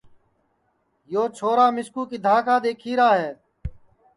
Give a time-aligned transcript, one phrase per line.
[1.13, 3.31] یو چھورا مِسکُو کِدھاں کا دؔیکھیرا ہے